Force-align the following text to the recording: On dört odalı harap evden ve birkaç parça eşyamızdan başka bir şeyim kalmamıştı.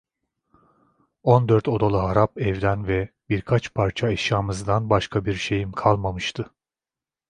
On 1.23 1.47
dört 1.49 1.67
odalı 1.67 1.97
harap 1.97 2.37
evden 2.37 2.87
ve 2.87 3.09
birkaç 3.29 3.73
parça 3.73 4.09
eşyamızdan 4.11 4.89
başka 4.89 5.25
bir 5.25 5.35
şeyim 5.35 5.71
kalmamıştı. 5.71 6.51